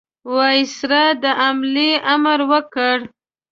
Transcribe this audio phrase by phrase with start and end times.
[0.35, 2.95] وایسرا د حملې امر ورکړ.